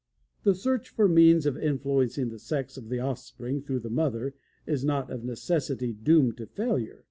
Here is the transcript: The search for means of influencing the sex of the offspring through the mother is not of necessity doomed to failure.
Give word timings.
The 0.41 0.55
search 0.55 0.89
for 0.89 1.07
means 1.07 1.45
of 1.45 1.55
influencing 1.59 2.29
the 2.29 2.39
sex 2.39 2.75
of 2.75 2.89
the 2.89 2.97
offspring 2.97 3.61
through 3.61 3.81
the 3.81 3.91
mother 3.91 4.33
is 4.65 4.83
not 4.83 5.11
of 5.11 5.23
necessity 5.23 5.93
doomed 5.93 6.37
to 6.37 6.47
failure. 6.47 6.99